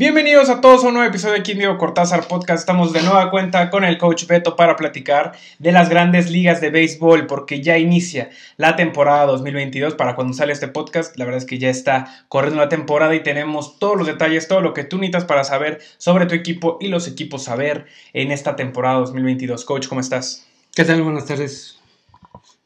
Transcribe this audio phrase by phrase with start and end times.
[0.00, 2.60] Bienvenidos a todos a un nuevo episodio de aquí en Cortázar Podcast.
[2.60, 6.70] Estamos de nueva cuenta con el coach Beto para platicar de las grandes ligas de
[6.70, 11.18] béisbol porque ya inicia la temporada 2022 para cuando sale este podcast.
[11.18, 14.62] La verdad es que ya está corriendo la temporada y tenemos todos los detalles, todo
[14.62, 18.56] lo que tú necesitas para saber sobre tu equipo y los equipos saber en esta
[18.56, 19.66] temporada 2022.
[19.66, 20.46] Coach, ¿cómo estás?
[20.74, 21.02] ¿Qué tal?
[21.02, 21.78] Buenas tardes.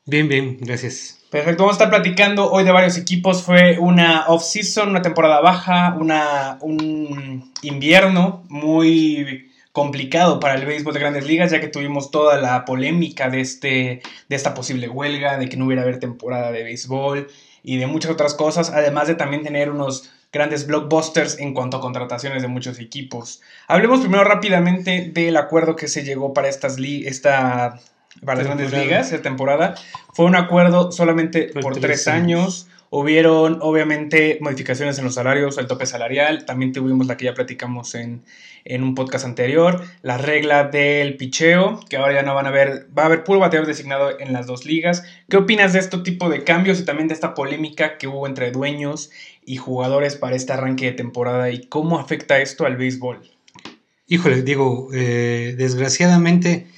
[0.06, 1.23] Bien, bien, gracias.
[1.34, 3.42] Perfecto, vamos a estar platicando hoy de varios equipos.
[3.42, 11.00] Fue una off-season, una temporada baja, una, un invierno muy complicado para el béisbol de
[11.00, 15.48] grandes ligas, ya que tuvimos toda la polémica de, este, de esta posible huelga, de
[15.48, 17.26] que no hubiera haber temporada de béisbol
[17.64, 21.80] y de muchas otras cosas, además de también tener unos grandes blockbusters en cuanto a
[21.80, 23.42] contrataciones de muchos equipos.
[23.66, 27.80] Hablemos primero rápidamente del acuerdo que se llegó para estas esta
[28.24, 29.74] para las grandes ligas esta temporada.
[30.12, 32.68] Fue un acuerdo solamente por, tres, años.
[32.90, 36.44] Hubieron, obviamente, modificaciones en los salarios, el tope salarial.
[36.44, 38.22] También tuvimos la que ya platicamos en,
[38.80, 39.82] un podcast anterior.
[40.02, 43.40] La regla del picheo, que ahora ya no van a ver, va a haber puro
[43.40, 45.04] bateador designado en las dos ligas.
[45.28, 48.52] ¿Qué opinas de este tipo de cambios y también de esta polémica que hubo entre
[48.52, 49.10] dueños
[49.44, 51.50] y jugadores para este arranque de temporada?
[51.50, 53.22] ¿Y cómo afecta esto al béisbol?
[54.06, 56.68] Híjole, digo, eh, desgraciadamente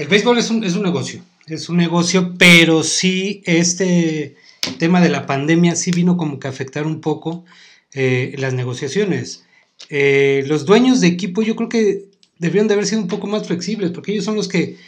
[0.00, 4.34] el béisbol es un, es un negocio, es un negocio, pero sí este
[4.78, 7.44] tema de la pandemia sí vino como que a afectar un poco
[7.92, 9.44] eh, las negociaciones.
[9.90, 12.06] Eh, los dueños de equipo yo creo que
[12.38, 14.78] deberían de haber sido un poco más flexibles, porque ellos son los que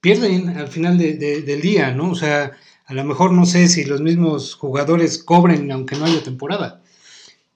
[0.00, 2.10] pierden al final del día, ¿no?
[2.10, 2.50] O sea,
[2.86, 6.82] a lo mejor no sé si los mismos jugadores cobren aunque no haya temporada.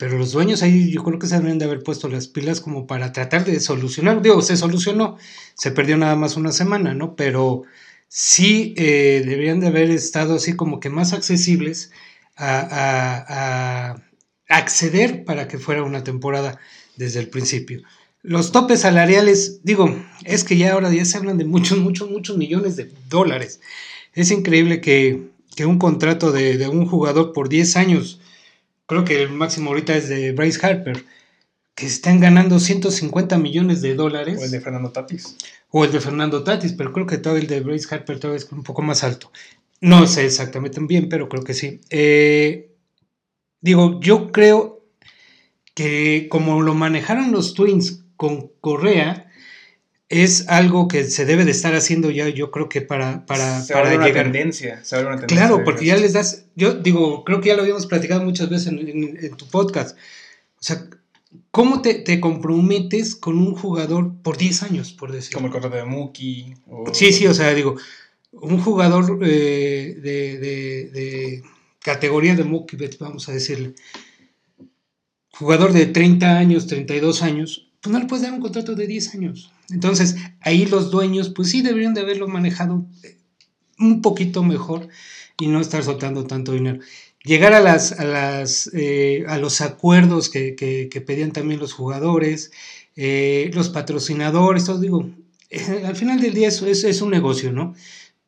[0.02, 2.88] Pero los dueños ahí yo creo que se deberían de haber puesto las pilas como
[2.88, 4.20] para tratar de solucionar.
[4.20, 5.16] Digo, se solucionó,
[5.54, 7.14] se perdió nada más una semana, ¿no?
[7.14, 7.62] Pero
[8.08, 11.92] sí eh, deberían de haber estado así como que más accesibles
[12.36, 13.94] a,
[14.48, 16.58] acceder para que fuera una temporada
[16.96, 17.82] desde el principio.
[18.22, 22.36] Los topes salariales, digo, es que ya ahora ya se hablan de muchos, muchos, muchos
[22.36, 23.60] millones de dólares.
[24.14, 25.30] Es increíble que,
[25.64, 28.18] un contrato de, de, un jugador por 10 años
[28.92, 31.04] creo que el máximo ahorita es de Bryce Harper,
[31.74, 34.38] que están ganando 150 millones de dólares.
[34.38, 35.36] O el de Fernando Tatis.
[35.70, 38.52] O el de Fernando Tatis, pero creo que todo el de Bryce Harper todavía es
[38.52, 39.32] un poco más alto.
[39.80, 41.80] No sé exactamente bien, pero creo que sí.
[41.90, 42.76] Eh,
[43.60, 44.84] digo, yo creo
[45.74, 49.31] que como lo manejaron los Twins con Correa,
[50.12, 53.72] es algo que se debe de estar haciendo ya, yo creo que para, para, se
[53.72, 55.38] para una Tendencia, se una tendencia.
[55.38, 58.68] Claro, porque ya les das, yo digo, creo que ya lo habíamos platicado muchas veces
[58.68, 59.96] en, tu podcast.
[59.96, 60.86] O sea,
[61.50, 65.38] ¿cómo te, comprometes con un jugador por 10 años, por decirlo?
[65.38, 66.56] Como el contrato de Mookie.
[66.92, 67.76] Sí, sí, o sea, digo,
[68.32, 71.42] un jugador eh, de, de, de,
[71.80, 73.74] categoría de Mookie, vamos a decirle,
[75.32, 79.14] jugador de 30 años, 32 años, pues no le puedes dar un contrato de 10
[79.16, 79.52] años.
[79.70, 83.16] Entonces, ahí los dueños, pues sí deberían de haberlo manejado eh,
[83.78, 84.88] un poquito mejor
[85.40, 86.78] y no estar soltando tanto dinero.
[87.24, 92.52] Llegar a, las, a, las, eh, a los acuerdos que, que, pedían también los jugadores,
[92.94, 95.10] eh, los patrocinadores, todo digo,
[95.84, 97.74] al final del día eso es, es un negocio, ¿no?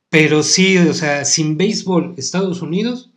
[0.09, 3.11] Pero sí, o sea, sin béisbol Estados Unidos,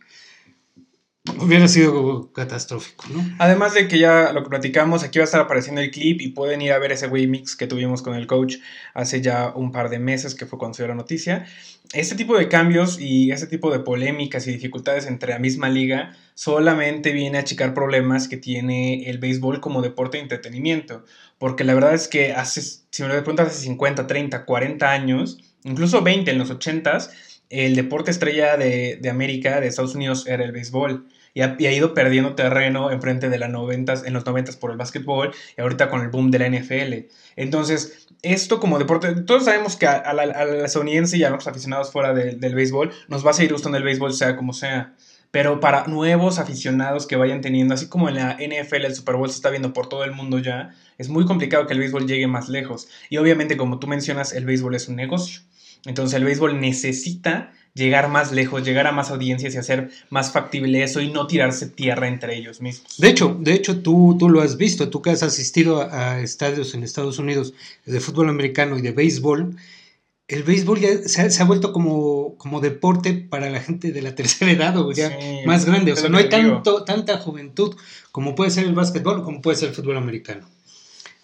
[1.38, 3.24] Hubiera sido catastrófico, ¿no?
[3.38, 6.28] Además de que ya lo que platicamos, aquí va a estar apareciendo el clip y
[6.28, 8.56] pueden ir a ver ese mix que tuvimos con el coach
[8.94, 11.46] hace ya un par de meses, que fue la noticia.
[11.92, 16.14] Este tipo de cambios y este tipo de polémicas y dificultades entre la misma liga
[16.34, 21.04] solamente viene a achicar problemas que tiene el béisbol como deporte de entretenimiento.
[21.38, 25.38] Porque la verdad es que hace, si me lo preguntas, hace 50, 30, 40 años,
[25.64, 27.10] incluso 20 en los 80s,
[27.48, 31.06] el deporte estrella de, de América, de Estados Unidos, era el béisbol
[31.38, 35.32] y ha, ido perdiendo terreno enfrente de la 90, en los 90 por el básquetbol
[35.56, 37.06] y ahorita con el boom de la NFL.
[37.36, 40.24] Entonces, esto como deporte, todos sabemos que a, la,
[40.64, 44.14] estadounidense y a los aficionados fuera del béisbol nos va a seguir gustando el béisbol
[44.14, 44.96] sea como sea.
[45.30, 49.28] Pero para nuevos aficionados que vayan teniendo, así como en la NFL el Super Bowl
[49.28, 52.26] se está viendo por todo el mundo ya, es muy complicado que el béisbol llegue
[52.26, 52.88] más lejos.
[53.10, 55.42] Y obviamente, como tú mencionas, el béisbol es un negocio.
[55.84, 60.82] Entonces el béisbol necesita llegar más lejos, llegar a más audiencias y hacer más factible
[60.82, 62.98] eso y no tirarse tierra entre ellos mismos.
[62.98, 66.74] De hecho, de hecho tú, tú lo has visto, tú que has asistido a, estadios
[66.74, 67.54] en Estados Unidos
[67.86, 69.56] de fútbol americano y de béisbol,
[70.26, 74.50] el béisbol ya se ha, vuelto como, como deporte para la gente de la tercera
[74.50, 75.16] edad o ya
[75.46, 77.76] más grande, o sea, no hay tanto, tanta juventud
[78.12, 80.46] como puede ser el básquetbol o como puede ser el fútbol americano.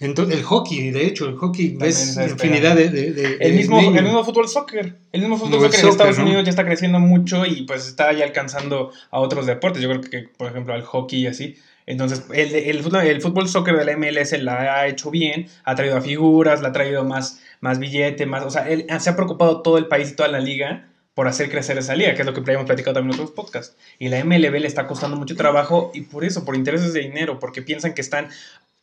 [0.01, 4.49] Entonces, el hockey, de hecho, el hockey es infinidad de, el, mismo, el mismo fútbol
[4.49, 4.97] soccer.
[5.13, 8.25] El mismo fútbol soccer, en Estados Unidos ya está creciendo mucho y pues está ya
[8.25, 9.81] alcanzando a otros deportes.
[9.83, 11.57] Yo creo que, por ejemplo, al hockey y así.
[11.87, 15.97] Entonces, el, el, el, fútbol soccer de la MLS la ha hecho bien, ha traído
[15.97, 19.61] a figuras, la ha traído más, más billete, más, o sea, él, se ha preocupado
[19.61, 22.35] todo el país y toda la liga por hacer crecer esa liga, que es lo
[22.35, 23.77] que habíamos platicado también en otros podcasts.
[23.99, 27.39] Y la MLB le está costando mucho trabajo y por eso, por intereses de dinero,
[27.39, 28.29] porque piensan que están,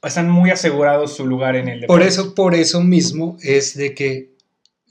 [0.08, 2.00] están muy asegurados su lugar en el deporte.
[2.00, 4.31] Por eso, por eso mismo es de que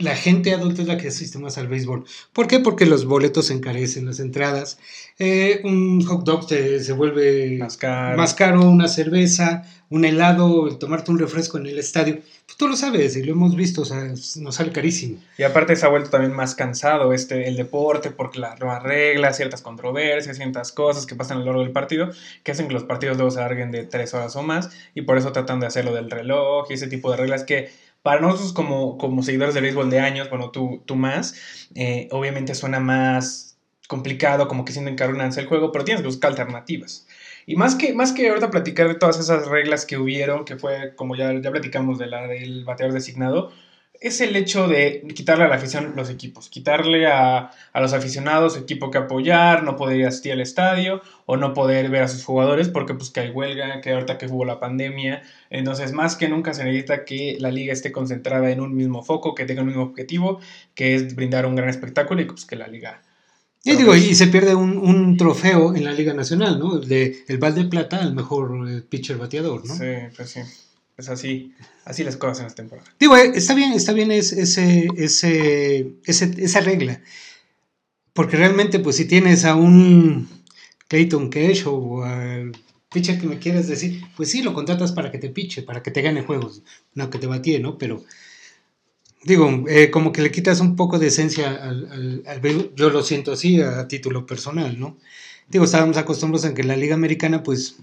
[0.00, 2.04] la gente adulta es la que asiste más al béisbol.
[2.32, 2.58] ¿Por qué?
[2.58, 4.78] Porque los boletos se encarecen, las entradas.
[5.18, 8.68] Eh, un hot dog se vuelve más caro.
[8.68, 12.20] una cerveza, un helado, el tomarte un refresco en el estadio.
[12.46, 14.02] Pues tú lo sabes y lo hemos visto, o sea,
[14.36, 15.18] nos sale carísimo.
[15.36, 19.36] Y aparte se ha vuelto también más cansado este, el deporte porque las nuevas reglas,
[19.36, 22.10] ciertas controversias, ciertas cosas que pasan a lo largo del partido,
[22.42, 25.18] que hacen que los partidos luego se alarguen de tres horas o más y por
[25.18, 27.70] eso tratan de hacerlo del reloj y ese tipo de reglas que
[28.02, 31.34] para nosotros como, como seguidores del béisbol de años, bueno, tú, tú más,
[31.74, 33.58] eh, obviamente suena más
[33.88, 37.06] complicado, como que sienten que el juego, pero tienes que buscar alternativas.
[37.46, 40.94] Y más que, más que ahorita platicar de todas esas reglas que hubieron, que fue
[40.94, 43.50] como ya, ya platicamos de la del bateador designado,
[44.00, 48.90] es el hecho de quitarle a la afición los equipos, quitarle a, los aficionados equipo
[48.90, 52.70] que apoyar, no poder ir asistir al estadio o no poder ver a sus jugadores
[52.70, 56.54] porque pues que hay huelga, que ahorita que hubo la pandemia, entonces más que nunca
[56.54, 59.82] se necesita que la liga esté concentrada en un mismo foco, que tenga un mismo
[59.82, 60.40] objetivo,
[60.74, 63.02] que es brindar un gran espectáculo y pues que la liga...
[63.62, 66.78] Y digo, y se pierde un, trofeo en la Liga Nacional, ¿no?
[66.78, 69.74] El de el Val de Plata, el mejor eh, pitcher bateador, ¿no?
[69.74, 69.84] Sí,
[70.16, 70.40] pues sí.
[71.00, 71.54] Es así,
[71.86, 72.90] así las cosas en esta temporada.
[73.00, 77.00] Digo, eh, está bien, está bien ese, ese, esa regla.
[78.12, 80.28] Porque realmente, pues si tienes a un
[80.88, 82.52] Clayton Cash o al
[82.92, 85.90] pitcher que me quieras decir, pues sí, lo contratas para que te piche, para que
[85.90, 86.62] te gane juegos,
[86.92, 87.78] no que te batee, ¿no?
[87.78, 88.04] Pero,
[89.24, 93.32] digo, eh, como que le quitas un poco de esencia al, al, yo lo siento
[93.32, 94.98] así a título personal, ¿no?
[95.48, 97.78] Digo, estábamos acostumbrados en que en la Liga Americana, pues,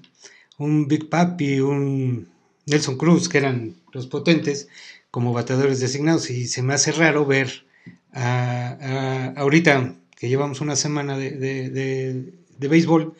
[0.59, 2.36] un Big Papi, un
[2.67, 4.67] Nelson Cruz, que eran los potentes,
[5.09, 6.29] como bateadores designados.
[6.29, 7.65] Y se me hace raro ver
[8.13, 13.15] a, ahorita que llevamos una semana de, de, béisbol,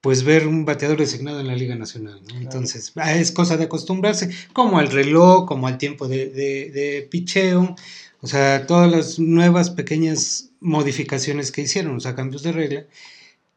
[0.00, 2.20] pues ver un bateador designado en la Liga Nacional.
[2.36, 7.74] Entonces, ah, es cosa de acostumbrarse, como al reloj, como al tiempo de, de, picheo,
[8.20, 12.86] o sea, todas las nuevas pequeñas modificaciones que hicieron, o sea, cambios de regla,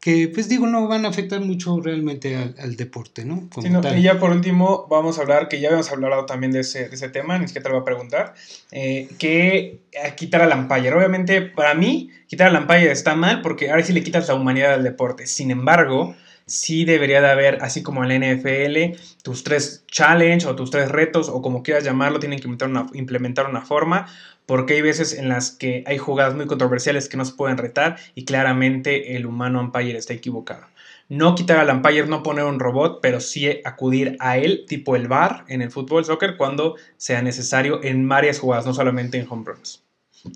[0.02, 3.48] que pues digo, no van a afectar mucho realmente al, deporte, ¿no?
[3.96, 6.94] y ya por último vamos a hablar, que ya habíamos hablado también de ese, de
[6.96, 8.34] ese tema, ni siquiera te lo voy a preguntar,
[8.72, 9.78] eh, que
[10.16, 10.92] quitar al umpire.
[10.92, 14.74] Obviamente para mí quitar al umpire está mal porque ahora sí le quitas la humanidad
[14.74, 15.28] al deporte.
[15.28, 16.16] Sin embargo,
[16.52, 20.90] sí debería de haber, así como en la NFL, tus tres challenge o tus tres
[20.90, 24.06] retos o como quieras llamarlo, tienen que implementar una, implementar una forma,
[24.44, 27.96] porque hay veces en las que hay jugadas muy controversiales que no se pueden retar
[28.14, 30.66] y claramente el humano umpire está equivocado.
[31.08, 35.08] No quitar al umpire, no poner un robot, pero sí acudir a él, tipo el
[35.08, 39.44] bar en el fútbol, soccer, cuando sea necesario en varias jugadas, no solamente en home
[39.46, 39.84] runs.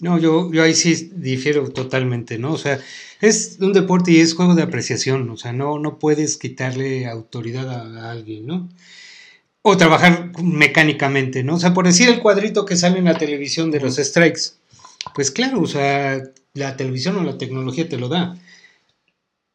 [0.00, 2.52] No, yo, yo ahí sí difiero totalmente, ¿no?
[2.52, 2.80] O sea,
[3.20, 7.70] es un deporte y es juego de apreciación, o sea, no, no puedes quitarle autoridad
[7.70, 8.68] a, alguien, ¿no?
[9.62, 11.56] O trabajar mecánicamente, ¿no?
[11.56, 14.52] O sea, por decir el cuadrito que sale en la televisión de los strikes,
[15.14, 16.22] pues claro, o sea,
[16.54, 18.36] la televisión o la tecnología te lo da.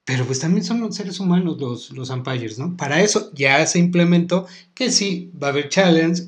[0.06, 2.76] Pero pues también son seres humanos los, los umpires, ¿no?
[2.76, 6.24] Para eso ya se implementó que sí, va a haber challenge,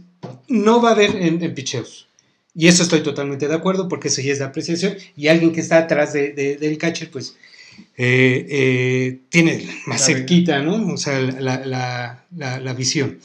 [0.48, 2.08] no va a haber en, en picheos.
[2.56, 5.62] Y eso estoy totalmente de acuerdo porque eso ya es de apreciación y alguien que
[5.62, 7.36] está atrás de, del catcher pues
[7.98, 10.94] eh, eh, tiene más cerquita, ¿no?
[10.94, 13.20] O sea, la, la, visión.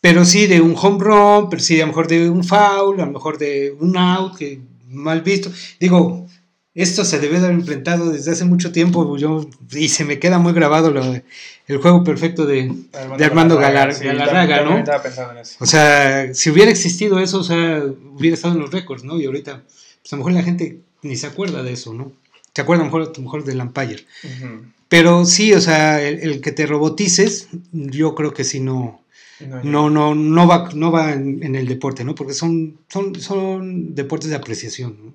[0.00, 3.06] Pero sí de un home run, pero sí a lo mejor de un foul, a
[3.06, 5.52] lo mejor de un out, que mal visto.
[5.78, 6.26] Digo,
[6.74, 10.38] esto se debe de haber implementado desde hace mucho tiempo yo, y se me queda
[10.38, 10.88] muy grabado
[11.68, 12.72] el juego perfecto de
[13.22, 14.82] Armando, Galarraga, ¿no?
[15.60, 19.20] O sea, si hubiera existido eso, o sea, hubiera estado en los récords, ¿no?
[19.20, 19.62] Y ahorita,
[20.00, 22.12] pues a lo mejor la gente ni se acuerda de eso, ¿no?
[22.54, 24.06] Se acuerda a lo mejor, mejor del Empire.
[24.88, 29.02] Pero sí, o sea, el, que te robotices, yo creo que sí no,
[29.62, 32.14] no, no, no, va, no va en, en, el deporte, ¿no?
[32.14, 35.12] Porque son, son, son deportes de apreciación, ¿no?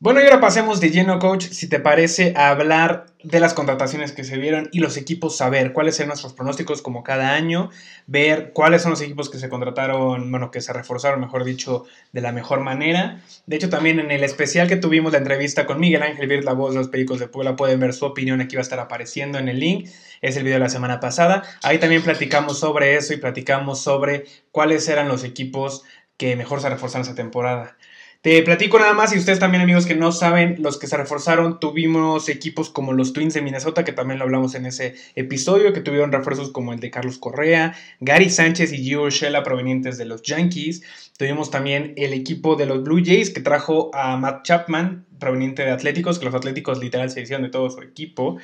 [0.00, 4.12] Bueno, y ahora pasemos de lleno, coach, si te parece, a hablar de las contrataciones
[4.12, 7.70] que se vieron y los equipos, saber cuáles son nuestros pronósticos como cada año,
[8.06, 12.20] ver cuáles son los equipos que se contrataron, bueno, que se reforzaron, mejor dicho, de
[12.20, 13.20] la mejor manera.
[13.46, 16.52] De hecho, también en el especial que tuvimos la entrevista con Miguel Ángel Virt, la
[16.52, 19.36] voz de los Pericos de Puebla, pueden ver su opinión, aquí va a estar apareciendo
[19.40, 19.88] en el link,
[20.22, 21.42] es el video de la semana pasada.
[21.64, 25.82] Ahí también platicamos sobre eso y platicamos sobre cuáles eran los equipos
[26.16, 27.76] que mejor se reforzaron esa temporada.
[28.20, 31.60] Te platico nada más y ustedes también amigos que no saben, los que se reforzaron,
[31.60, 35.82] tuvimos equipos como los Twins de Minnesota, que también lo hablamos en ese episodio, que
[35.82, 40.22] tuvieron refuerzos como el de Carlos Correa, Gary Sánchez y Gio Urshela provenientes de los
[40.22, 40.82] Yankees.
[41.16, 45.70] Tuvimos también el equipo de los Blue Jays que trajo a Matt Chapman, proveniente de
[45.70, 48.38] Atléticos, que los Atléticos literal se hicieron de todo su equipo.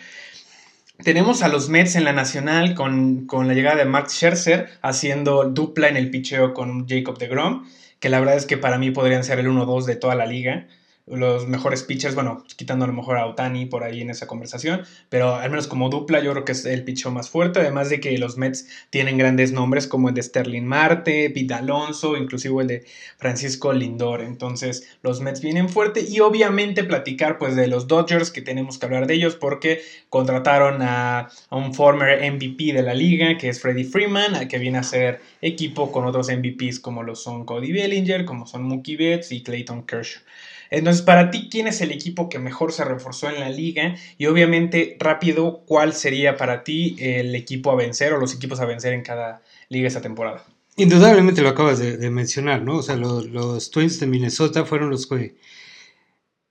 [1.03, 5.51] Tenemos a los Mets en la nacional con, con la llegada de Max Scherzer haciendo
[5.51, 7.65] dupla en el picheo con Jacob de Grom
[8.05, 10.69] que la verdad es que para mí podrían ser el 1-2 de toda la liga
[11.07, 14.83] los mejores pitchers, bueno, quitando a lo mejor a Otani por ahí en esa conversación,
[15.11, 18.01] pero al menos como dupla yo creo que es el pitcher más fuerte, además de
[18.01, 22.69] que los Mets tienen grandes nombres como el de Sterling Marte, Pete Alonso, inclusive el
[22.69, 22.87] de
[23.19, 28.41] Francisco Lindor, entonces los Mets vienen fuerte y obviamente platicar pues de los Dodgers que
[28.41, 33.51] tenemos que hablar de ellos porque contrataron a, un former MVP de la liga que
[33.51, 37.73] es Freddie Freeman, que viene a ser equipo con otros MVPs como lo son Cody
[37.73, 40.23] Bellinger, como son Mookie Betts y Clayton Kershaw.
[40.71, 43.97] Entonces, para ti, ¿quién es el equipo que mejor se reforzó en la liga?
[44.19, 48.65] Y obviamente, rápido, ¿cuál sería para ti el equipo a vencer o los equipos a
[48.65, 50.45] vencer en cada liga esta temporada?
[50.77, 52.79] Indudablemente lo acabas de, mencionar, ¿no?
[52.79, 55.37] O sea, los, Twins de Minnesota fueron los que,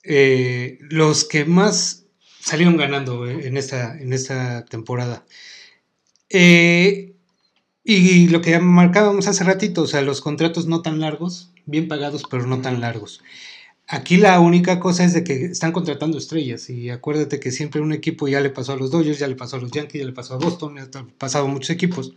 [0.04, 2.06] eh, los que más
[2.40, 5.26] salieron ganando en esta, en esta temporada.
[6.30, 7.14] Eh,
[7.84, 12.24] y lo que marcábamos hace ratito, o sea, los contratos no tan largos, bien pagados,
[12.30, 13.22] pero no tan largos.
[13.88, 17.92] Aquí la única cosa es de que están contratando estrellas y acuérdate que siempre un
[17.92, 20.14] equipo ya le pasó a los Dodgers, ya le pasó a los Yankees, ya le
[20.14, 22.14] pasó a Boston, ya ha pasado a muchos equipos,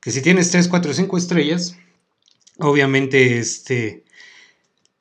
[0.00, 1.76] que si tienes 3, 4, 5 estrellas,
[2.58, 4.04] obviamente este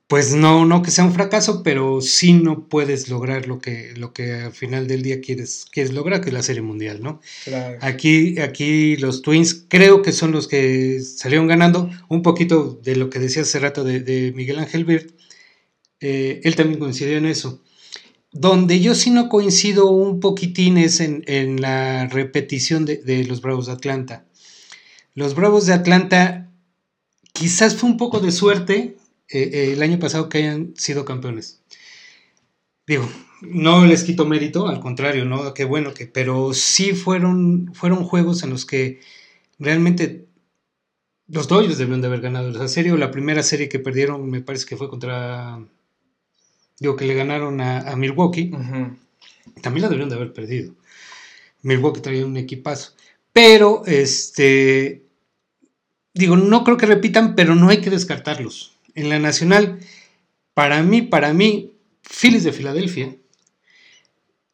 [0.07, 4.13] pues no no que sea un fracaso, pero sí no puedes lograr lo que lo
[4.13, 7.19] que al final del día quieres quieres lograr, que es la Serie Mundial, ¿no?
[7.81, 13.09] Aquí aquí los Twins creo que son los que salieron ganando un poquito de lo
[13.09, 15.11] que decía hace rato de, de Miguel Ángel Bird
[16.01, 17.61] eh, él también coincidió en eso.
[18.31, 23.73] Donde yo sí no coincido un poquitín es en, la repetición de, los Bravos de
[23.73, 24.25] Atlanta.
[25.15, 26.51] Los Bravos de Atlanta
[27.33, 28.97] quizás fue un poco de suerte
[29.29, 31.61] eh, eh, el año pasado que hayan sido campeones.
[32.85, 33.09] Digo,
[33.41, 35.53] no les quito mérito, al contrario, ¿no?
[35.53, 38.99] Qué bueno que, pero sí fueron, fueron juegos en los que
[39.57, 40.27] realmente
[41.27, 44.41] los Dodgers debieron de haber ganado esa serie, o la primera serie que perdieron me
[44.41, 45.59] parece que fue contra
[46.79, 48.51] digo que le ganaron a, Milwaukee,
[49.61, 50.73] también la deberían de haber perdido.
[51.61, 52.93] Milwaukee traía un equipazo.
[53.33, 55.03] Pero, este,
[56.13, 58.73] digo, no creo que repitan, pero no hay que descartarlos.
[58.95, 59.79] En la nacional,
[60.53, 63.15] para mí, para mí, Phillies de Filadelfia,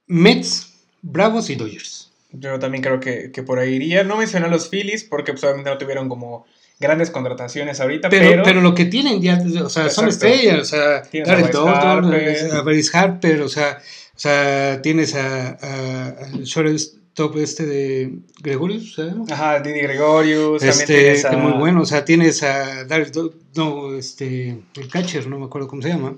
[0.07, 2.11] Mets, Bravos y Dodgers.
[2.31, 4.03] Yo también creo que, por ahí iría.
[4.03, 6.45] No mencioné a los Phillies porque pues, obviamente no tuvieron como
[6.79, 8.43] grandes contrataciones ahorita, pero...
[8.43, 12.13] Pero, lo que tienen ya, o sea, son estrellas, o sea, Darryl Dalton,
[12.51, 18.95] a Bryce Harper, o sea, o sea, tienes a, a, al shortstop este de Gregorius,
[18.95, 19.13] ¿sabes?
[19.31, 21.29] Ajá, Didi Gregorius, este, también tienes a...
[21.29, 23.11] Que muy bueno, o sea, tienes a Darryl
[23.55, 26.15] no, este, el catcher, no me acuerdo cómo se llama,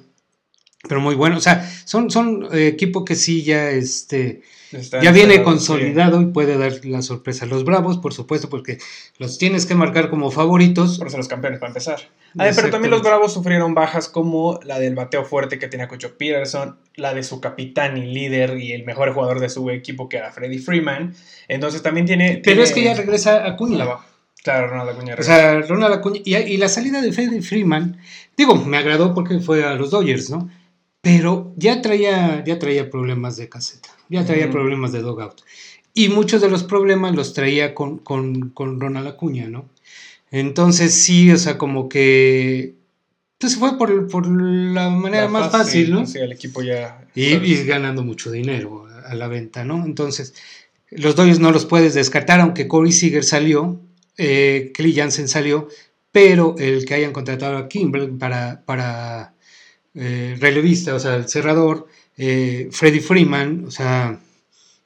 [0.87, 4.41] pero muy bueno, o sea, son, son eh, equipo que sí ya, este
[4.71, 7.45] ya viene consolidado y puede dar la sorpresa.
[7.45, 8.77] Los Bravos, por supuesto, porque
[9.17, 10.97] los tienes que marcar como favoritos.
[10.99, 11.99] Por ser los campeones, para empezar.
[12.37, 16.17] Ah, pero también los Bravos sufrieron bajas como la del bateo fuerte que tenía Cocho
[16.17, 20.17] Peterson, la de su capitán y líder y el mejor jugador de su equipo, que
[20.17, 21.15] era Freddie Freeman.
[21.47, 22.41] Entonces también tiene.
[22.43, 23.85] Pero es que ya regresa Acuña.
[24.43, 25.15] Claro, Ronald Acuña.
[25.17, 26.21] O sea, Ronald Acuña.
[26.25, 27.97] Y, y la salida de Freddie Freeman,
[28.35, 30.49] digo, me agradó porque fue a los Dodgers, ¿no?
[31.01, 35.41] Pero ya traía, ya traía problemas de caseta ya traía problemas de dogout.
[35.93, 39.69] Y muchos de los problemas los traía con, con, con Ronald Acuña, ¿no?
[40.29, 42.75] Entonces sí, o sea, como que
[43.39, 46.05] pues fue por, por la manera más fácil, ¿no?
[46.05, 47.07] Sí, el equipo ya...
[47.13, 49.85] Y, ganando mucho dinero a la venta, ¿no?
[49.85, 50.33] Entonces,
[50.89, 53.79] los Dodgers no los puedes descartar, aunque Corey Seager salió,
[54.17, 55.67] eh, Kelly Jansen salió,
[56.11, 59.35] pero el que hayan contratado a Kimbrel para, para
[59.99, 61.87] eh, relevista, o sea, el cerrador,
[62.17, 64.19] eh, Freddie Freeman, o sea,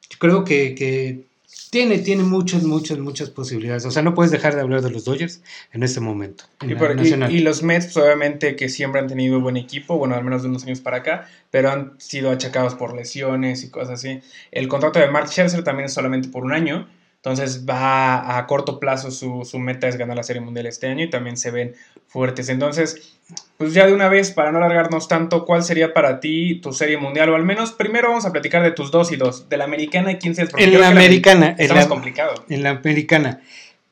[0.09, 1.25] yo creo que,
[1.69, 3.85] tiene, tiene muchas, muchas, muchas posibilidades.
[3.85, 5.41] O sea, no puedes dejar de hablar de los Dodgers
[5.71, 6.45] en este momento.
[6.61, 10.49] y, los Mets, pues, obviamente, que siempre han tenido buen equipo, bueno, al menos de
[10.49, 14.21] unos años para acá, pero han sido achacados por lesiones y cosas así.
[14.51, 16.87] El contrato de Mark Scherzer también es solamente por un año.
[17.23, 21.03] Entonces va a corto plazo su, su, meta es ganar la Serie Mundial este año
[21.03, 21.75] y también se ven
[22.07, 22.49] fuertes.
[22.49, 23.19] Entonces,
[23.57, 26.97] pues ya de una vez, para no alargarnos tanto, ¿cuál sería para ti tu Serie
[26.97, 27.29] Mundial?
[27.29, 30.13] O al menos primero vamos a platicar de tus dos y dos, de la americana
[30.13, 31.55] y quién se En la americana.
[31.59, 32.43] es la, complicado.
[32.49, 33.41] En la americana.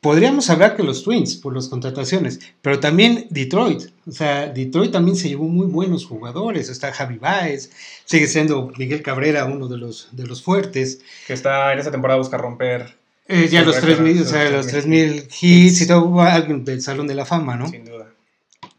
[0.01, 3.91] podríamos hablar que los Twins por las contrataciones, pero también Detroit.
[4.07, 6.67] O sea, Detroit también se llevó muy buenos jugadores.
[6.69, 7.71] Está Javi Baez,
[8.05, 11.01] sigue siendo Miguel Cabrera uno de los, de los fuertes.
[11.27, 12.97] Que está en esta temporada busca romper.
[13.31, 17.13] Eh, ya los 3.000 o sea, los 3000 hits y todo, alguien del Salón de
[17.13, 17.69] la Fama, ¿no?
[17.69, 18.07] Sin duda.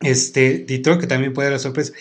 [0.01, 1.93] Este, Detroit, que también puede dar la sorpresa.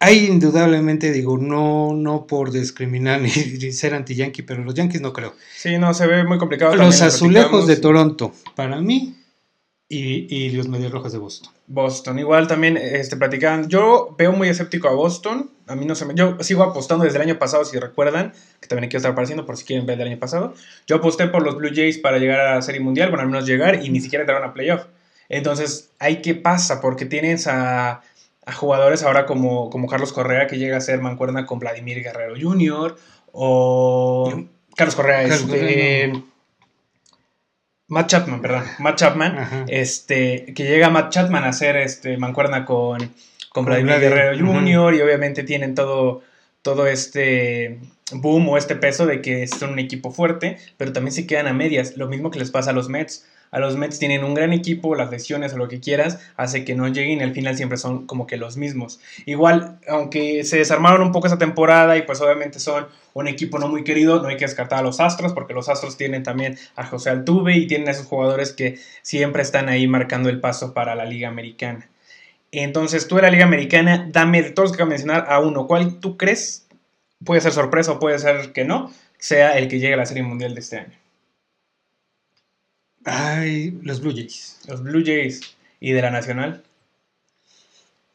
[0.00, 5.34] Hay indudablemente, digo, no, no por discriminar ni, ser anti-yankee, pero los yankees no creo.
[5.56, 6.74] Sí, no, se ve muy complicado.
[6.74, 7.76] Los azulejos de.
[7.76, 9.14] Toronto, para mí,
[9.88, 11.52] y, y los medios rojas de Boston.
[11.68, 13.68] Boston, igual también este, platicaban.
[13.68, 15.50] Yo veo muy escéptico a Boston.
[15.68, 16.14] A mí no se me.
[16.14, 19.56] Yo sigo apostando desde el año pasado, si recuerdan, que también aquí estar apareciendo por
[19.56, 20.54] si quieren ver del año pasado.
[20.86, 23.46] Yo aposté por los Blue Jays para llegar a la Serie Mundial, bueno, al menos
[23.46, 24.84] llegar y ni siquiera entraron a playoff.
[25.28, 28.02] Entonces, ahí qué pasa, porque tienes a,
[28.44, 32.34] a jugadores ahora como, como Carlos Correa, que llega a ser mancuerna con Vladimir Guerrero
[32.40, 32.96] Jr.,
[33.32, 34.44] o.
[34.76, 36.26] Carlos Correa, Carlos este, Correa, no.
[37.88, 38.64] Matt Chapman, perdón.
[38.78, 39.64] Matt Chapman, Ajá.
[39.68, 42.98] este, que llega Matt Chapman a ser este, mancuerna con,
[43.56, 44.36] con Vladimir Guerrero.
[44.36, 44.94] Jr.
[44.96, 46.20] y obviamente tienen todo,
[46.60, 47.78] todo este
[48.12, 51.54] boom o este peso de que son un equipo fuerte, pero también se quedan a
[51.54, 53.26] medias, lo mismo que les pasa a los Mets.
[53.50, 56.74] A los Mets tienen un gran equipo, las lesiones o lo que quieras, hace que
[56.74, 59.00] no lleguen y al final siempre son como que los mismos.
[59.24, 63.68] Igual, aunque se desarmaron un poco esa temporada y pues obviamente son un equipo no
[63.68, 66.84] muy querido, no hay que descartar a los Astros porque los Astros tienen también a
[66.84, 70.94] José Altuve y tienen a esos jugadores que siempre están ahí marcando el paso para
[70.94, 71.88] la Liga Americana.
[72.52, 75.40] Entonces, tú de la Liga Americana, dame de todos los que voy a mencionar a
[75.40, 75.66] uno.
[75.66, 76.66] ¿Cuál tú crees?
[77.24, 80.22] Puede ser sorpresa o puede ser que no, sea el que llegue a la Serie
[80.22, 80.98] Mundial de este año.
[83.04, 84.58] Ay, los Blue Jays.
[84.68, 86.62] Los Blue Jays y de la Nacional.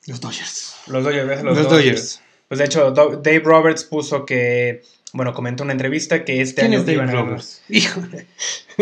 [0.08, 0.76] Los Dodgers.
[0.88, 1.44] Los Dodgers.
[1.44, 2.22] Los, Los, Dodgers.
[2.48, 6.72] Pues de hecho, Dave Roberts puso que, bueno, comentó en una entrevista que este ¿Quién
[6.74, 7.26] año es Dave iban a ganar.
[7.28, 7.62] Roberts?
[7.70, 8.26] Híjole.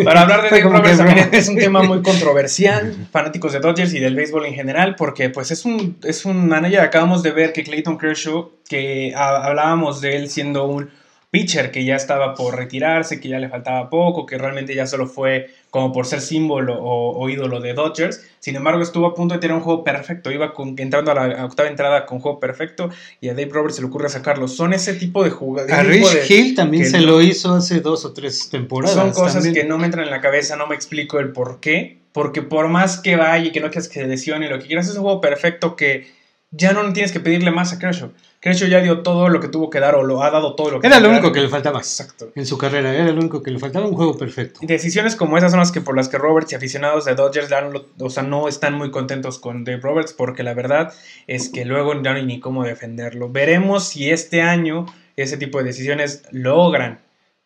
[0.04, 4.00] Para hablar de Dave Roberts también es un tema muy controversial, fanáticos de Dodgers y
[4.00, 7.64] del béisbol en general, porque pues es un, es un manager, acabamos de ver que
[7.64, 10.90] Clayton Kershaw, que a- hablábamos de él siendo un
[11.32, 15.06] pitcher que ya estaba por retirarse, que ya le faltaba poco, que realmente ya solo
[15.08, 19.36] fue como por ser símbolo o, o ídolo de Dodgers, sin embargo estuvo a punto
[19.36, 22.90] de tener un juego perfecto, iba con- entrando a la octava entrada con juego perfecto
[23.22, 25.86] y a Dave Roberts se le ocurre sacarlo, son ese tipo de A jugadores.
[25.88, 28.96] Rich Hill también se lo hizo hace dos o tres temporadas.
[28.96, 29.54] son cosas también.
[29.54, 32.00] que no me entran en la cabeza, no me explico el por qué.
[32.12, 34.90] Porque por más que vaya y que no quieras que se lesione, lo que quieras
[34.90, 36.08] es un juego perfecto que
[36.52, 38.12] ya no tienes que pedirle más a Kershaw.
[38.40, 40.80] Kershaw ya dio todo lo que tuvo que dar o lo ha dado todo lo
[40.80, 41.34] que Era lo único dar.
[41.34, 42.32] que le faltaba Exacto.
[42.36, 42.94] en su carrera.
[42.96, 44.60] Era lo único que le faltaba, un juego perfecto.
[44.64, 47.50] Y Decisiones como esas son las que por las que Roberts y aficionados de Dodgers
[47.50, 50.94] dan lo- o sea, no están muy contentos con Dave Roberts porque la verdad
[51.28, 53.30] es que luego ya no hay ni cómo defenderlo.
[53.30, 54.86] Veremos si este año
[55.18, 57.02] ese tipo de decisiones logran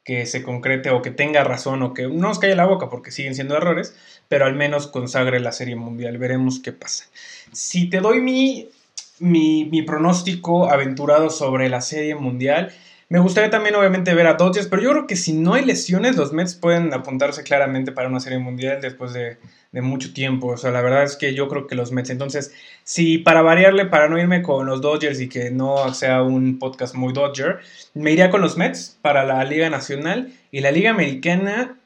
[0.06, 3.10] que se concrete o que tenga razón o que no nos calle la boca porque
[3.10, 3.96] siguen siendo errores,
[4.28, 6.18] pero al menos consagre la serie mundial.
[6.20, 7.06] Veremos qué pasa.
[7.54, 8.70] Si te doy mi,
[9.19, 12.71] mi, pronóstico aventurado sobre la serie mundial,
[13.10, 16.15] me gustaría también obviamente ver a Dodgers, pero yo creo que si no hay lesiones,
[16.15, 19.38] los Mets pueden apuntarse claramente para una serie mundial después de,
[19.73, 20.47] de mucho tiempo.
[20.47, 22.12] O sea, la verdad es que yo creo que los Mets.
[22.12, 26.60] Entonces, si para variarle, para no irme con los Dodgers y que no sea un
[26.60, 27.60] podcast muy Dodger,
[27.93, 31.78] me iría con los Mets para la Liga Nacional y la Liga Americana.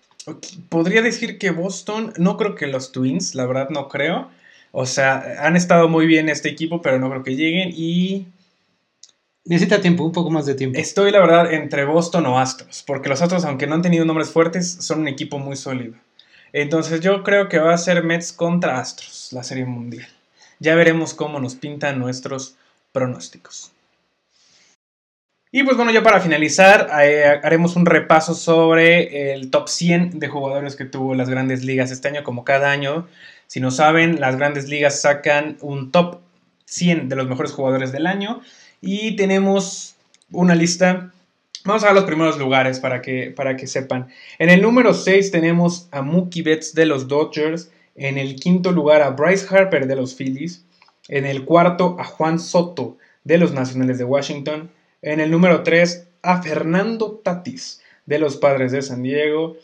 [0.69, 4.29] Podría decir que Boston, no creo que los Twins, la verdad no creo.
[4.71, 7.71] O sea, han estado muy bien este equipo, pero no creo que lleguen.
[7.73, 8.27] Y
[9.47, 10.77] Necesita tiempo, un poco más de tiempo.
[10.77, 14.29] Estoy, la verdad, entre Boston o Astros, porque los Astros, aunque no han tenido nombres
[14.29, 15.93] fuertes, son un equipo muy sólido.
[16.51, 20.07] Entonces yo creo que va a ser Mets contra Astros, la Serie Mundial.
[20.59, 22.57] Ya veremos cómo nos pintan nuestros
[22.91, 23.71] pronósticos.
[25.49, 30.27] Y pues bueno, ya para finalizar, eh, haremos un repaso sobre el top 100 de
[30.27, 33.07] jugadores que tuvo las grandes ligas este año, como cada año.
[33.47, 36.19] Si no saben, las grandes ligas sacan un top
[36.65, 38.41] 100 de los mejores jugadores del año.
[38.81, 39.95] Y tenemos
[40.31, 41.11] una lista.
[41.65, 44.09] Vamos a ver los primeros lugares para que, para que sepan.
[44.37, 47.71] En el número 6 tenemos a Mookie Betts de los Dodgers.
[47.95, 50.65] En el quinto lugar a Bryce Harper de los Phillies.
[51.07, 54.69] En el cuarto a Juan Soto de los Nacionales de Washington.
[55.01, 59.55] En el número 3 a Fernando Tatis de los Padres de San Diego.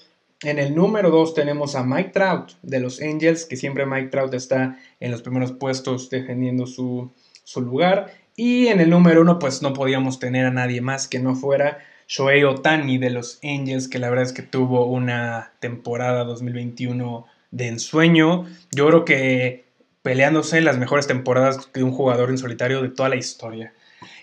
[0.43, 4.33] En el número 2 tenemos a Mike Trout de los Angels, que siempre Mike Trout
[4.33, 7.11] está en los primeros puestos defendiendo su,
[7.45, 8.13] su lugar.
[8.35, 11.79] Y en el número 1 pues no podíamos tener a nadie más que no fuera
[12.07, 17.67] Shohei Otani de los Angels, que la verdad es que tuvo una temporada 2021 de
[17.67, 18.45] ensueño.
[18.71, 19.63] Yo creo que
[20.01, 23.73] peleándose las mejores temporadas de un jugador en solitario de toda la historia.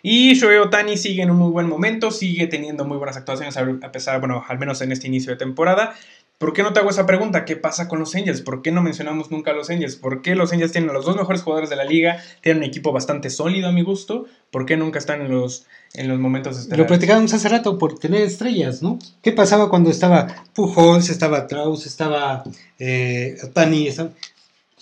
[0.03, 3.93] Y Shohei Otani sigue en un muy buen momento, sigue teniendo muy buenas actuaciones a
[3.93, 5.95] pesar, bueno, al menos en este inicio de temporada.
[6.40, 7.45] ¿Por qué no te hago esa pregunta?
[7.45, 8.40] ¿Qué pasa con los Angels?
[8.40, 9.97] ¿Por qué no mencionamos nunca a los Angels?
[9.97, 12.16] ¿Por qué los Angels tienen los dos mejores jugadores de la liga?
[12.40, 14.25] Tienen un equipo bastante sólido a mi gusto.
[14.51, 16.66] ¿Por qué nunca están en los, en los momentos?
[16.69, 18.99] Lo platicábamos hace rato por tener estrellas, ¿no?
[19.21, 22.43] ¿Qué pasaba cuando estaba Pujols, estaba Traus, estaba
[22.79, 24.11] eh, estaba,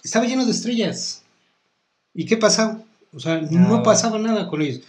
[0.04, 1.24] estaba lleno de estrellas?
[2.14, 2.78] ¿Y qué pasaba?
[3.12, 4.82] O sea, no pasaba nada con ellos.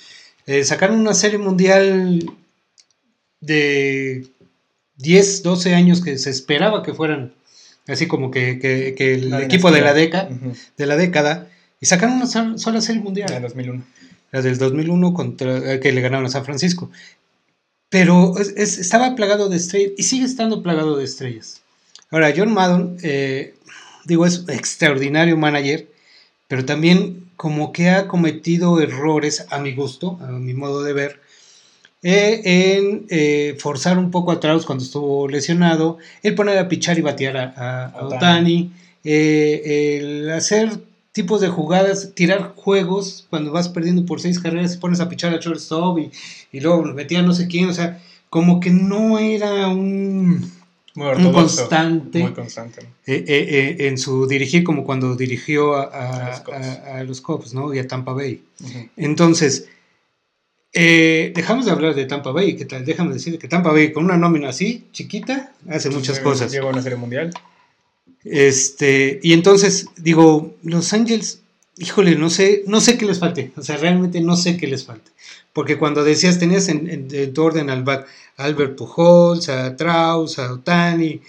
[0.45, 2.31] Eh, sacaron una serie mundial
[3.39, 4.27] de
[4.97, 7.33] 10, 12 años que se esperaba que fueran
[7.87, 8.51] así como que,
[8.97, 10.29] el equipo de la, década,
[10.77, 11.47] de la década,
[11.81, 13.29] y sacaron una sola serie mundial.
[13.29, 13.83] La del 2001.
[14.31, 16.91] La del 2001 contra, eh, que le ganaron a San Francisco.
[17.89, 21.61] Pero estaba plagado de estrellas y sigue estando plagado de estrellas.
[22.11, 23.55] Ahora, John Madden, eh,
[24.05, 25.87] digo, es extraordinario manager,
[26.47, 31.21] pero también como que ha cometido errores a mi gusto, a mi modo de ver,
[32.03, 36.97] eh, en eh, forzar un poco a Traus cuando estuvo lesionado, el poner a pichar
[36.97, 38.73] y batear a, Otani,
[39.05, 40.81] eh, el hacer
[41.13, 45.33] tipos de jugadas, tirar juegos cuando vas perdiendo por seis carreras y pones a pichar
[45.33, 46.11] a shortstop y,
[46.51, 50.51] y luego metía no sé quién, o sea, como que no era un,
[50.95, 52.85] un constante, muy constante.
[53.05, 57.73] en su dirigir como cuando dirigió a, los, Cubs, ¿no?
[57.73, 58.43] y a Tampa Bay.
[58.97, 59.67] Entonces,
[60.71, 62.85] eh, dejamos de hablar de Tampa Bay, ¿qué tal?
[62.85, 66.51] Déjame decir que Tampa Bay con una nómina así, chiquita, hace muchas cosas.
[66.51, 67.31] Llegó a una serie mundial.
[68.23, 71.41] Este, y entonces, digo, Los Ángeles,
[71.77, 73.51] híjole, no sé, no sé qué les falte.
[73.55, 75.11] O sea, realmente no sé qué les falte.
[75.59, 81.19] Porque cuando decías, tenías en, tu orden al back Albert Pujols, a Traus, a Otani,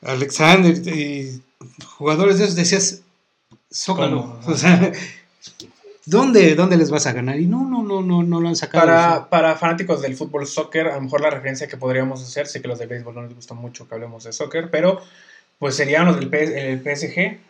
[0.00, 1.42] a Alexander, y
[1.84, 3.02] jugadores de esos, decías,
[3.70, 4.40] Zócalo.
[4.46, 4.92] O sea,
[6.06, 7.38] ¿Dónde, ¿Dónde les vas a ganar?
[7.38, 8.86] Y no, no, no, no, no lo han sacado.
[8.86, 12.62] Para, para fanáticos del fútbol soccer, a lo mejor la referencia que podríamos hacer, sé
[12.62, 15.02] que los de béisbol no les gusta mucho que hablemos de soccer, pero
[15.58, 17.40] pues serían los del el PSG,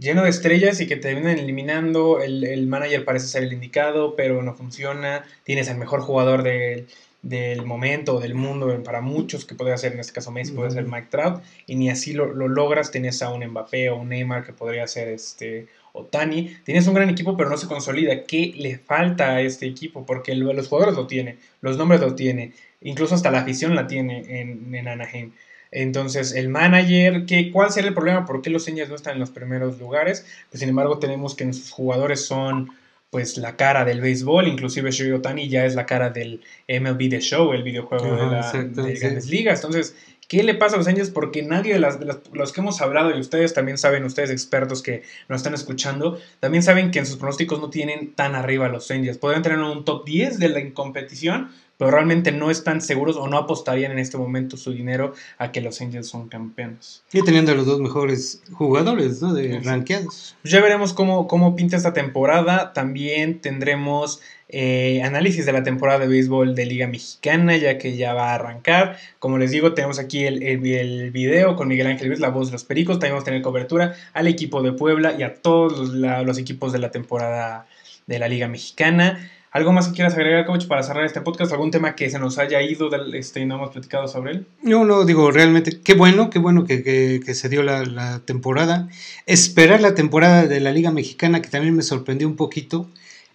[0.00, 2.20] lleno de estrellas y que te vienen eliminando.
[2.20, 5.24] El, el, manager parece ser el indicado, pero no funciona.
[5.44, 6.88] Tienes el mejor jugador del,
[7.22, 10.86] del momento, del mundo, para muchos, que podría ser en este caso Messi, puede ser
[10.86, 12.90] Mike Trout, y ni así lo, lo, logras.
[12.90, 17.10] Tienes a un Mbappé o un Neymar que podría ser este Otani, tienes un gran
[17.10, 18.24] equipo, pero no se consolida.
[18.24, 20.06] ¿Qué le falta a este equipo?
[20.06, 24.40] Porque los jugadores lo tiene, los nombres lo tiene, incluso hasta la afición la tiene
[24.40, 25.32] en, en Anaheim.
[25.72, 28.26] Entonces, el manager, ¿qué, ¿cuál será el problema?
[28.26, 30.26] ¿Por qué los señas no están en los primeros lugares?
[30.50, 32.70] Pues, sin embargo, tenemos que sus jugadores son
[33.10, 37.20] pues la cara del béisbol, inclusive Shohei Otani ya es la cara del MLB The
[37.20, 39.64] Show, el videojuego de, la, de grandes ligas.
[39.64, 39.96] Entonces,
[40.30, 41.10] ¿Qué le pasa a los Angels?
[41.10, 41.98] Porque nadie de, las,
[42.32, 46.62] los que hemos hablado, y ustedes también saben, ustedes expertos que nos están escuchando, también
[46.62, 49.18] saben que en sus pronósticos no tienen tan arriba a los Angels.
[49.18, 51.50] Podrían tener un top 10 de la competición,
[51.80, 55.62] pero realmente no están seguros o no apostarían en este momento su dinero a que
[55.62, 57.02] los Angels son campeones.
[57.10, 59.32] Y teniendo a los dos mejores jugadores, ¿no?
[59.32, 60.36] De rankeados.
[60.44, 62.74] Ya veremos cómo, cómo pinta esta temporada.
[62.74, 68.12] También tendremos eh, análisis de la temporada de béisbol de Liga Mexicana, ya que ya
[68.12, 68.98] va a arrancar.
[69.18, 72.52] Como les digo, tenemos aquí el, el, video con Miguel Ángel Luis, la voz de
[72.52, 72.98] los Pericos.
[72.98, 76.78] También vamos a tener cobertura al equipo de Puebla y a todos los, equipos de
[76.78, 77.66] la temporada
[78.06, 79.30] de la Liga Mexicana.
[79.52, 81.50] ¿Algo más que quieras agregar, coach, para cerrar este podcast?
[81.52, 84.46] ¿Algún tema que se nos haya ido este, y no hemos platicado sobre él?
[84.62, 88.88] No, no, digo, realmente, qué bueno, qué bueno que, se dio la, la, temporada.
[89.26, 92.86] Esperar la temporada de la Liga Mexicana, que también me sorprendió un poquito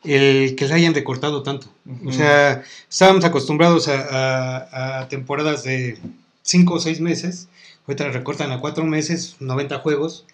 [0.06, 1.67] el que la hayan recortado tanto.
[2.06, 5.97] O sea, estábamos acostumbrados a, temporadas de
[6.43, 7.49] 5 o 6 meses,
[7.88, 10.25] ahorita la recortan a 4 meses, 90 juegos.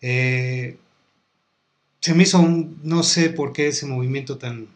[0.00, 0.76] Eh,
[2.00, 4.68] se me hizo un, no sé por qué ese movimiento tan,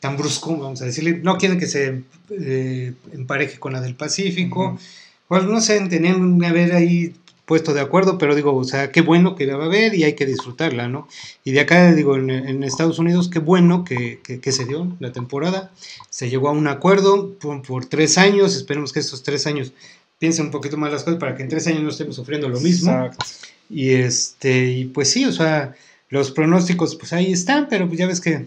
[0.00, 4.78] tan brusco, vamos a decirle, no quieren que se eh, empareje con la del Pacífico,
[5.26, 7.14] pues no sé, tenían que haber ahí
[7.48, 10.04] puesto de acuerdo, pero digo, o sea, qué bueno que la va a haber y
[10.04, 11.08] hay que disfrutarla, ¿no?
[11.44, 14.20] Y de acá, digo, en, Estados Unidos, qué bueno que,
[14.52, 15.72] se dio la temporada,
[16.10, 19.72] se llegó a un acuerdo por, tres años, esperemos que estos tres años
[20.18, 22.60] piensen un poquito más las cosas para que en tres años no estemos sufriendo lo
[22.60, 22.90] mismo.
[22.90, 23.24] Exacto.
[23.70, 25.74] Y este, y pues sí, o sea,
[26.10, 28.46] los pronósticos, pues ahí están, pero pues ya ves que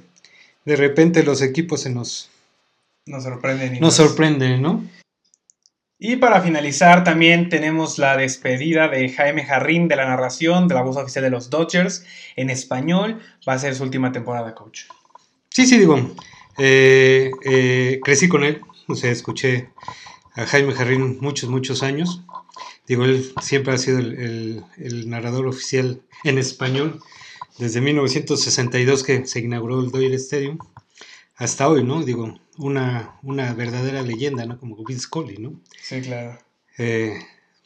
[0.65, 2.29] de repente los equipos se nos...
[3.05, 3.79] Nos sorprenden.
[3.79, 4.83] nos sorprenden, ¿no?
[5.97, 10.81] Y para finalizar, también tenemos la despedida de Jaime Jarrín de la narración de la
[10.81, 13.19] voz oficial de los Dodgers en español.
[13.47, 14.85] Va a ser su última temporada, coach.
[15.49, 16.15] Sí, sí, digo.
[16.57, 19.69] Eh, eh, crecí con él, o sea, escuché
[20.33, 22.23] a Jaime Jarrín muchos, muchos años.
[22.87, 26.99] Digo, él siempre ha sido el, el narrador oficial en español
[27.61, 30.57] desde 1962 que se inauguró el Dodger Stadium
[31.35, 32.03] hasta hoy, ¿no?
[32.03, 34.59] Digo, una, una verdadera leyenda, ¿no?
[34.59, 35.61] Como Vince Scully, ¿no?
[35.81, 36.37] Sí, claro.
[36.77, 37.19] Eh,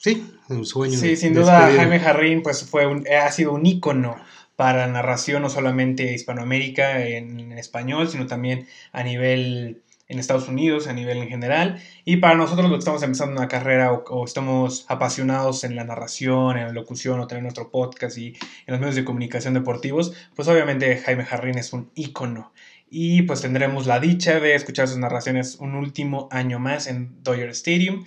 [0.05, 0.99] Sí, un sueño.
[0.99, 4.17] Sí, sin duda Jaime Jarrín pues fue un, ha sido un ícono
[4.55, 10.47] para la narración no solamente Hispanoamérica en, en español, sino también a nivel en Estados
[10.47, 11.81] Unidos, a nivel en general.
[12.03, 16.57] Y para nosotros los que estamos empezando una carrera o, estamos apasionados en la narración,
[16.57, 20.47] en la locución o tener nuestro podcast y en los medios de comunicación deportivos, pues
[20.47, 22.53] obviamente Jaime Jarrín es un ícono.
[22.89, 27.49] Y pues tendremos la dicha de escuchar sus narraciones un último año más en Dodger
[27.49, 28.05] Stadium,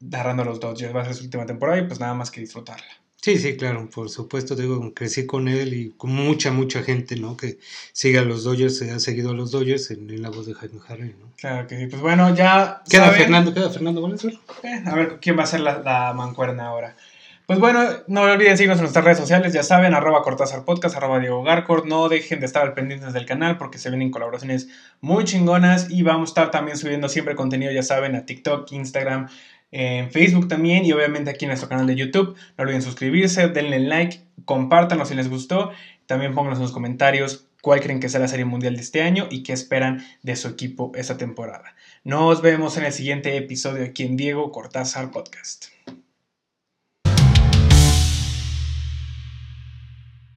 [0.00, 0.94] narrando los Dodgers.
[0.94, 2.86] Va a ser su última temporada y pues nada más que disfrutarla.
[3.22, 7.36] Sí, sí, claro, por supuesto, digo, crecí con él y con mucha, mucha gente, ¿no?
[7.36, 7.58] Que
[7.92, 10.80] sigue a los Dodgers, se ha seguido a los Dodgers en, la voz de Jaime
[10.88, 11.30] Harry, ¿no?
[11.36, 12.80] Claro que sí, pues bueno, ya...
[12.88, 14.40] Queda Fernando, queda Fernando Valenzuela.
[14.62, 16.96] Eh, a ver quién va a ser la, la, mancuerna ahora.
[17.44, 21.18] Pues bueno, no olviden seguirnos en nuestras redes sociales, ya saben, arroba Cortázar Podcast, arroba
[21.18, 24.68] Diego Garcord, no dejen de estar al pendiente del canal porque se vienen colaboraciones
[25.02, 29.28] muy chingonas y vamos a estar también subiendo siempre contenido, ya saben, a TikTok, Instagram,
[29.72, 32.36] en Facebook también y obviamente aquí en nuestro canal de YouTube.
[32.56, 35.70] No olviden suscribirse, denle like, compártanlo si les gustó.
[36.06, 39.28] También pónganos en los comentarios cuál creen que sea la serie mundial de este año
[39.30, 41.74] y qué esperan de su equipo esta temporada.
[42.04, 45.66] Nos vemos en el siguiente episodio aquí en Diego Cortázar Podcast.